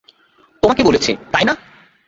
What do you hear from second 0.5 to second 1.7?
তোমাকে বলেছি, তাই না?